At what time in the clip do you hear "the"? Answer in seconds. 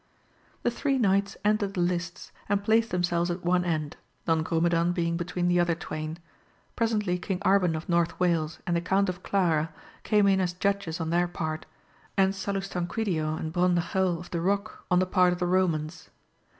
0.63-0.71, 1.75-1.79, 5.47-5.59, 8.75-8.81, 14.31-14.39, 14.97-15.05, 15.39-15.45